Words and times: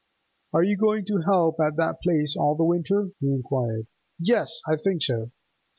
'Are 0.53 0.63
you 0.63 0.77
going 0.77 1.05
to 1.05 1.21
help 1.27 1.59
at 1.59 1.75
that 1.75 2.01
place 2.01 2.35
all 2.35 2.55
the 2.55 2.63
winter?' 2.63 3.11
he 3.19 3.27
inquired. 3.31 3.85
'Yes; 4.19 4.59
I 4.67 4.77
think 4.77 5.03
so. 5.03 5.29